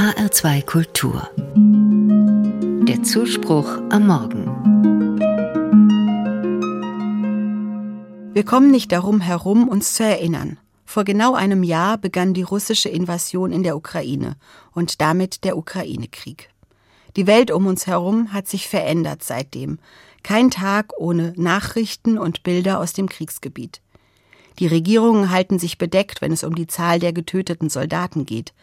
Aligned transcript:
HR2 0.00 0.64
Kultur. 0.64 1.28
Der 2.88 3.02
Zuspruch 3.02 3.68
am 3.90 4.06
Morgen. 4.06 4.46
Wir 8.32 8.42
kommen 8.46 8.70
nicht 8.70 8.92
darum 8.92 9.20
herum, 9.20 9.68
uns 9.68 9.92
zu 9.92 10.02
erinnern. 10.02 10.58
Vor 10.86 11.04
genau 11.04 11.34
einem 11.34 11.62
Jahr 11.62 11.98
begann 11.98 12.32
die 12.32 12.40
russische 12.40 12.88
Invasion 12.88 13.52
in 13.52 13.62
der 13.62 13.76
Ukraine 13.76 14.36
und 14.72 15.02
damit 15.02 15.44
der 15.44 15.58
Ukraine-Krieg. 15.58 16.48
Die 17.16 17.26
Welt 17.26 17.50
um 17.50 17.66
uns 17.66 17.86
herum 17.86 18.32
hat 18.32 18.48
sich 18.48 18.68
verändert 18.68 19.22
seitdem. 19.22 19.80
Kein 20.22 20.50
Tag 20.50 20.94
ohne 20.96 21.34
Nachrichten 21.36 22.16
und 22.16 22.42
Bilder 22.42 22.80
aus 22.80 22.94
dem 22.94 23.06
Kriegsgebiet. 23.06 23.82
Die 24.60 24.66
Regierungen 24.66 25.28
halten 25.28 25.58
sich 25.58 25.76
bedeckt, 25.76 26.22
wenn 26.22 26.32
es 26.32 26.42
um 26.42 26.54
die 26.54 26.66
Zahl 26.66 27.00
der 27.00 27.12
getöteten 27.12 27.68
Soldaten 27.68 28.24
geht. 28.24 28.54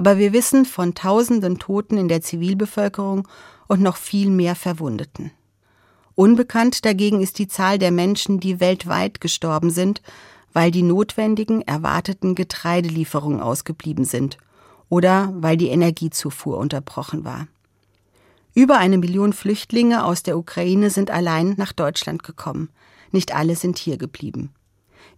Aber 0.00 0.16
wir 0.16 0.32
wissen 0.32 0.64
von 0.64 0.94
tausenden 0.94 1.58
Toten 1.58 1.98
in 1.98 2.08
der 2.08 2.22
Zivilbevölkerung 2.22 3.28
und 3.68 3.82
noch 3.82 3.98
viel 3.98 4.30
mehr 4.30 4.54
Verwundeten. 4.54 5.30
Unbekannt 6.14 6.86
dagegen 6.86 7.20
ist 7.20 7.38
die 7.38 7.48
Zahl 7.48 7.78
der 7.78 7.90
Menschen, 7.90 8.40
die 8.40 8.60
weltweit 8.60 9.20
gestorben 9.20 9.68
sind, 9.68 10.00
weil 10.54 10.70
die 10.70 10.82
notwendigen, 10.82 11.60
erwarteten 11.60 12.34
Getreidelieferungen 12.34 13.42
ausgeblieben 13.42 14.06
sind 14.06 14.38
oder 14.88 15.34
weil 15.36 15.58
die 15.58 15.68
Energiezufuhr 15.68 16.56
unterbrochen 16.56 17.26
war. 17.26 17.46
Über 18.54 18.78
eine 18.78 18.96
Million 18.96 19.34
Flüchtlinge 19.34 20.02
aus 20.06 20.22
der 20.22 20.38
Ukraine 20.38 20.88
sind 20.88 21.10
allein 21.10 21.56
nach 21.58 21.74
Deutschland 21.74 22.22
gekommen. 22.22 22.70
Nicht 23.12 23.34
alle 23.34 23.54
sind 23.54 23.76
hier 23.76 23.98
geblieben. 23.98 24.54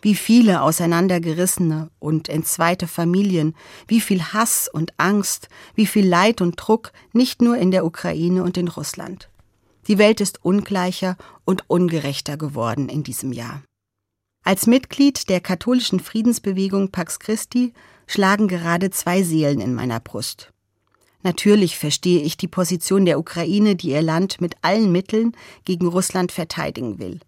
Wie 0.03 0.17
viele 0.17 0.63
auseinandergerissene 0.63 1.91
und 2.01 2.29
entzweite 2.29 2.89
Familien, 2.89 3.55
wie 3.87 4.01
viel 4.01 4.21
Hass 4.23 4.69
und 4.71 4.93
Angst, 4.99 5.49
wie 5.77 5.87
viel 5.87 6.07
Leid 6.07 6.41
und 6.41 6.57
Druck, 6.57 6.93
nicht 7.13 7.41
nur 7.41 7.57
in 7.57 7.71
der 7.71 7.87
Ukraine 7.87 8.43
und 8.43 8.57
in 8.59 8.67
Russland. 8.67 9.31
Die 9.87 9.99
Welt 9.99 10.21
ist 10.21 10.45
ungleicher 10.45 11.17
und 11.45 11.71
ungerechter 11.71 12.37
geworden 12.37 12.89
in 12.89 13.05
diesem 13.05 13.33
Jahr. 13.33 13.63
Als 14.45 14.67
Mitglied 14.67 15.29
der 15.29 15.41
katholischen 15.41 16.01
Friedensbewegung 16.01 16.91
Pax 16.91 17.21
Christi 17.21 17.73
schlagen 18.09 18.49
gerade 18.49 18.91
zwei 18.91 19.23
Seelen 19.23 19.61
in 19.61 19.73
meiner 19.73 20.01
Brust. 20.01 20.53
Natürlich 21.23 21.79
verstehe 21.79 22.23
ich 22.23 22.37
die 22.37 22.49
Position 22.49 23.05
der 23.05 23.21
Ukraine, 23.21 23.77
die 23.77 23.91
ihr 23.91 24.03
Land 24.03 24.41
mit 24.41 24.57
allen 24.63 24.91
Mitteln 24.91 25.37
gegen 25.65 25.87
Russland 25.87 26.33
verteidigen 26.33 26.99
will. 26.99 27.21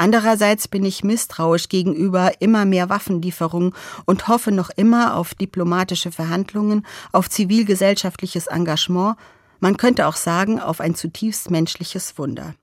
Andererseits 0.00 0.66
bin 0.66 0.86
ich 0.86 1.04
misstrauisch 1.04 1.68
gegenüber 1.68 2.40
immer 2.40 2.64
mehr 2.64 2.88
Waffenlieferungen 2.88 3.74
und 4.06 4.28
hoffe 4.28 4.50
noch 4.50 4.70
immer 4.70 5.14
auf 5.14 5.34
diplomatische 5.34 6.10
Verhandlungen, 6.10 6.86
auf 7.12 7.28
zivilgesellschaftliches 7.28 8.46
Engagement, 8.46 9.16
man 9.58 9.76
könnte 9.76 10.06
auch 10.06 10.16
sagen, 10.16 10.58
auf 10.58 10.80
ein 10.80 10.94
zutiefst 10.94 11.50
menschliches 11.50 12.16
Wunder. 12.16 12.54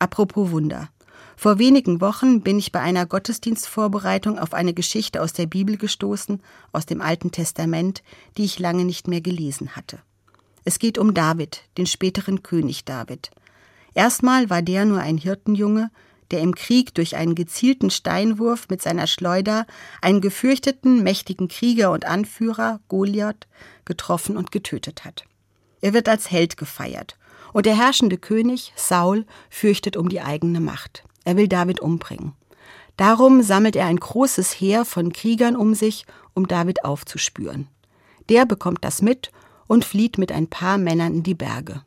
Apropos 0.00 0.50
Wunder. 0.50 0.88
Vor 1.36 1.60
wenigen 1.60 2.00
Wochen 2.00 2.40
bin 2.40 2.58
ich 2.58 2.72
bei 2.72 2.80
einer 2.80 3.06
Gottesdienstvorbereitung 3.06 4.36
auf 4.36 4.52
eine 4.52 4.74
Geschichte 4.74 5.22
aus 5.22 5.32
der 5.32 5.46
Bibel 5.46 5.76
gestoßen, 5.76 6.42
aus 6.72 6.86
dem 6.86 7.02
Alten 7.02 7.30
Testament, 7.30 8.02
die 8.36 8.46
ich 8.46 8.58
lange 8.58 8.84
nicht 8.84 9.06
mehr 9.06 9.20
gelesen 9.20 9.76
hatte. 9.76 10.00
Es 10.64 10.80
geht 10.80 10.98
um 10.98 11.14
David, 11.14 11.62
den 11.78 11.86
späteren 11.86 12.42
König 12.42 12.84
David. 12.84 13.30
Erstmal 13.94 14.50
war 14.50 14.60
der 14.60 14.86
nur 14.86 14.98
ein 14.98 15.18
Hirtenjunge, 15.18 15.92
der 16.30 16.40
im 16.40 16.54
Krieg 16.54 16.94
durch 16.94 17.16
einen 17.16 17.34
gezielten 17.34 17.90
Steinwurf 17.90 18.68
mit 18.68 18.82
seiner 18.82 19.06
Schleuder 19.06 19.66
einen 20.00 20.20
gefürchteten, 20.20 21.02
mächtigen 21.02 21.48
Krieger 21.48 21.92
und 21.92 22.04
Anführer, 22.04 22.80
Goliath, 22.88 23.46
getroffen 23.84 24.36
und 24.36 24.52
getötet 24.52 25.04
hat. 25.04 25.24
Er 25.80 25.92
wird 25.92 26.08
als 26.08 26.30
Held 26.30 26.56
gefeiert, 26.56 27.16
und 27.52 27.66
der 27.66 27.76
herrschende 27.76 28.18
König, 28.18 28.72
Saul, 28.76 29.24
fürchtet 29.48 29.96
um 29.96 30.08
die 30.08 30.20
eigene 30.20 30.60
Macht. 30.60 31.04
Er 31.24 31.36
will 31.36 31.48
David 31.48 31.80
umbringen. 31.80 32.34
Darum 32.96 33.42
sammelt 33.42 33.76
er 33.76 33.86
ein 33.86 33.98
großes 34.00 34.52
Heer 34.52 34.84
von 34.84 35.12
Kriegern 35.12 35.56
um 35.56 35.74
sich, 35.74 36.06
um 36.34 36.48
David 36.48 36.84
aufzuspüren. 36.84 37.68
Der 38.28 38.46
bekommt 38.46 38.84
das 38.84 39.02
mit 39.02 39.30
und 39.66 39.84
flieht 39.84 40.18
mit 40.18 40.32
ein 40.32 40.48
paar 40.48 40.78
Männern 40.78 41.14
in 41.14 41.22
die 41.22 41.34
Berge. 41.34 41.82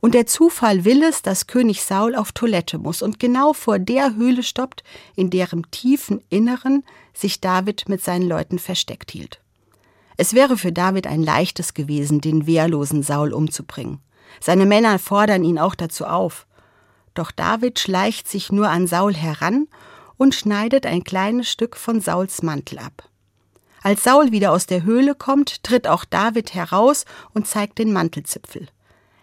Und 0.00 0.14
der 0.14 0.26
Zufall 0.26 0.84
will 0.84 1.02
es, 1.02 1.22
dass 1.22 1.46
König 1.46 1.82
Saul 1.82 2.14
auf 2.14 2.32
Toilette 2.32 2.78
muss 2.78 3.02
und 3.02 3.18
genau 3.18 3.52
vor 3.52 3.78
der 3.78 4.14
Höhle 4.14 4.42
stoppt, 4.42 4.82
in 5.14 5.30
deren 5.30 5.70
tiefen 5.70 6.20
Inneren 6.28 6.84
sich 7.14 7.40
David 7.40 7.88
mit 7.88 8.02
seinen 8.02 8.28
Leuten 8.28 8.58
versteckt 8.58 9.10
hielt. 9.10 9.40
Es 10.16 10.34
wäre 10.34 10.56
für 10.56 10.72
David 10.72 11.06
ein 11.06 11.22
leichtes 11.22 11.74
gewesen, 11.74 12.20
den 12.20 12.46
wehrlosen 12.46 13.02
Saul 13.02 13.32
umzubringen. 13.32 14.00
Seine 14.40 14.66
Männer 14.66 14.98
fordern 14.98 15.44
ihn 15.44 15.58
auch 15.58 15.74
dazu 15.74 16.06
auf. 16.06 16.46
Doch 17.14 17.30
David 17.30 17.78
schleicht 17.78 18.28
sich 18.28 18.52
nur 18.52 18.68
an 18.68 18.86
Saul 18.86 19.14
heran 19.14 19.68
und 20.16 20.34
schneidet 20.34 20.86
ein 20.86 21.04
kleines 21.04 21.50
Stück 21.50 21.76
von 21.76 22.00
Sauls 22.00 22.42
Mantel 22.42 22.78
ab. 22.78 23.08
Als 23.82 24.04
Saul 24.04 24.32
wieder 24.32 24.52
aus 24.52 24.66
der 24.66 24.82
Höhle 24.82 25.14
kommt, 25.14 25.62
tritt 25.62 25.86
auch 25.86 26.04
David 26.04 26.54
heraus 26.54 27.04
und 27.34 27.46
zeigt 27.46 27.78
den 27.78 27.92
Mantelzipfel. 27.92 28.68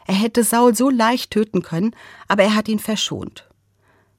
Er 0.06 0.16
hätte 0.16 0.44
Saul 0.44 0.75
so 0.75 0.90
leicht 0.90 1.31
töten 1.31 1.62
können, 1.62 1.96
aber 2.28 2.44
er 2.44 2.56
hat 2.56 2.68
ihn 2.68 2.80
verschont. 2.80 3.50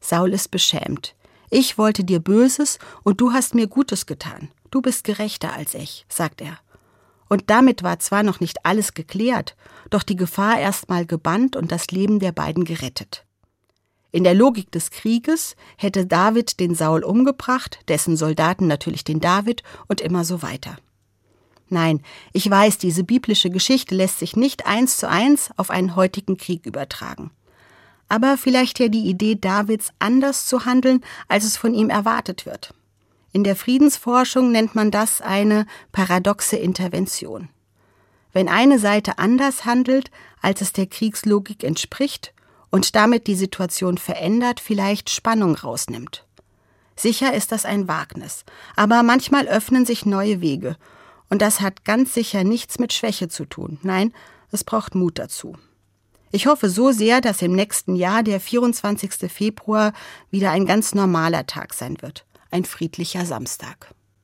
Saul 0.01 0.33
ist 0.33 0.51
beschämt. 0.51 1.15
Ich 1.51 1.79
wollte 1.79 2.05
dir 2.05 2.21
Böses 2.21 2.79
und 3.03 3.21
du 3.21 3.33
hast 3.33 3.55
mir 3.55 3.67
Gutes 3.67 4.07
getan. 4.07 4.51
Du 4.71 4.83
bist 4.83 5.05
gerechter 5.05 5.53
als 5.53 5.75
ich, 5.75 6.05
sagt 6.09 6.41
er. 6.41 6.59
Und 7.29 7.45
damit 7.49 7.83
war 7.83 7.99
zwar 7.99 8.23
noch 8.23 8.41
nicht 8.41 8.67
alles 8.67 8.95
geklärt, 8.95 9.57
doch 9.91 10.03
die 10.03 10.17
Gefahr 10.17 10.59
erstmal 10.59 11.07
gebannt 11.07 11.57
und 11.57 11.73
das 11.73 11.89
Leben 11.91 12.19
der 12.19 12.33
beiden 12.33 12.65
gerettet. 12.65 13.25
In 14.13 14.25
der 14.25 14.35
Logik 14.35 14.71
des 14.71 14.91
Krieges 14.91 15.57
hätte 15.77 16.07
David 16.07 16.61
den 16.61 16.75
Saul 16.75 17.03
umgebracht, 17.03 17.81
dessen 17.89 18.17
Soldaten 18.17 18.67
natürlich 18.67 19.03
den 19.03 19.21
David 19.21 19.63
und 19.89 20.01
immer 20.01 20.25
so 20.25 20.43
weiter. 20.43 20.77
Nein, 21.75 22.03
ich 22.33 22.49
weiß, 22.49 22.79
diese 22.79 23.03
biblische 23.03 23.51
Geschichte 23.51 23.97
lässt 23.97 24.21
sich 24.21 24.37
nicht 24.37 24.65
eins 24.65 24.97
zu 24.97 25.09
eins 25.09 25.51
auf 25.57 25.71
einen 25.71 25.97
heutigen 25.97 26.37
Krieg 26.37 26.67
übertragen. 26.67 27.33
Aber 28.09 28.37
vielleicht 28.37 28.79
ja 28.79 28.87
die 28.87 29.09
Idee 29.09 29.35
Davids 29.35 29.89
anders 29.99 30.47
zu 30.47 30.67
handeln, 30.67 31.01
als 31.27 31.43
es 31.43 31.57
von 31.57 31.75
ihm 31.75 31.91
erwartet 31.91 32.47
wird. 32.47 32.75
In 33.33 33.43
der 33.43 33.57
Friedensforschung 33.57 34.53
nennt 34.53 34.77
man 34.77 34.93
das 34.93 35.21
eine 35.21 35.67
paradoxe 35.91 36.55
Intervention. 36.55 37.49
Wenn 38.33 38.49
eine 38.49 38.79
Seite 38.79 39.19
anders 39.19 39.65
handelt, 39.65 40.13
als 40.41 40.61
es 40.61 40.73
der 40.73 40.87
Kriegslogik 40.87 41.65
entspricht 41.65 42.33
und 42.71 42.95
damit 42.95 43.27
die 43.27 43.35
Situation 43.35 43.99
verändert, 43.99 44.61
vielleicht 44.61 45.11
Spannung 45.11 45.57
rausnimmt. 45.57 46.25
Sicher 46.95 47.35
ist 47.35 47.51
das 47.51 47.65
ein 47.65 47.89
Wagnis, 47.89 48.45
aber 48.77 49.03
manchmal 49.03 49.49
öffnen 49.49 49.85
sich 49.85 50.07
neue 50.07 50.41
Wege 50.41 50.77
und 51.31 51.43
das 51.43 51.61
hat 51.61 51.85
ganz 51.85 52.15
sicher 52.15 52.45
nichts 52.45 52.79
mit 52.79 52.93
Schwäche 52.93 53.29
zu 53.29 53.45
tun. 53.45 53.79
Nein, 53.83 54.13
es 54.51 54.65
braucht 54.65 54.95
Mut 54.95 55.19
dazu. 55.19 55.57
Ich 56.31 56.47
hoffe 56.47 56.69
so 56.69 56.91
sehr, 56.91 57.21
dass 57.21 57.43
im 57.43 57.53
nächsten 57.53 57.95
Jahr 57.95 58.23
der 58.23 58.41
24. 58.41 59.31
Februar 59.33 59.93
wieder 60.31 60.51
ein 60.51 60.67
ganz 60.67 60.95
normaler 60.95 61.47
Tag 61.47 61.75
sein 61.75 62.03
wird. 62.03 62.27
Ein 62.51 62.65
friedlicher 62.65 63.25
Samstag. 63.25 63.95